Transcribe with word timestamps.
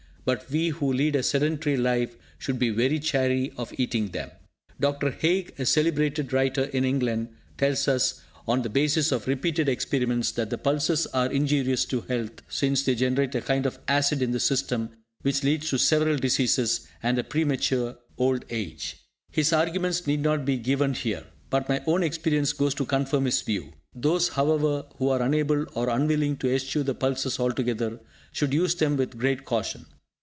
But 0.23 0.51
we 0.51 0.69
who 0.69 0.93
lead 0.93 1.15
a 1.15 1.23
sedentary 1.23 1.75
life 1.75 2.15
should 2.37 2.59
be 2.59 2.69
very 2.69 2.99
chary 2.99 3.51
of 3.57 3.73
eating 3.79 4.09
them. 4.09 4.29
Dr. 4.79 5.09
Haig, 5.09 5.51
a 5.57 5.65
celebrated 5.65 6.31
writer 6.31 6.65
in 6.65 6.85
England, 6.85 7.29
tells 7.57 7.87
us, 7.87 8.21
on 8.47 8.61
the 8.61 8.69
basis 8.69 9.11
of 9.11 9.25
repeated 9.27 9.67
experiments, 9.67 10.31
that 10.33 10.51
the 10.51 10.59
pulses 10.59 11.07
are 11.07 11.31
injurious 11.31 11.85
to 11.85 12.01
health, 12.01 12.43
since 12.47 12.83
they 12.83 12.93
generate 12.93 13.33
a 13.33 13.41
kind 13.41 13.65
of 13.65 13.79
acid 13.87 14.21
in 14.21 14.29
the 14.29 14.39
system, 14.39 14.89
which 15.23 15.43
leads 15.43 15.71
to 15.71 15.79
several 15.79 16.17
diseases, 16.17 16.87
and 17.01 17.17
a 17.17 17.23
premature 17.23 17.97
old 18.19 18.45
age. 18.51 18.97
His 19.31 19.51
arguments 19.51 20.05
need 20.05 20.21
not 20.21 20.45
be 20.45 20.57
given 20.59 20.93
here, 20.93 21.23
but 21.49 21.67
my 21.67 21.81
own 21.87 22.03
experience 22.03 22.53
goes 22.53 22.75
to 22.75 22.85
confirm 22.85 23.25
his 23.25 23.41
view. 23.41 23.73
Those, 23.95 24.27
however, 24.29 24.85
who 24.99 25.09
are 25.09 25.23
unable 25.23 25.65
or 25.73 25.89
unwilling 25.89 26.37
to 26.37 26.53
eschew 26.53 26.83
the 26.83 26.93
pulses 26.93 27.39
altogether, 27.39 27.99
should 28.31 28.53
use 28.53 28.75
them 28.75 28.97
with 28.97 29.17
great 29.17 29.45
caution. 29.45 29.87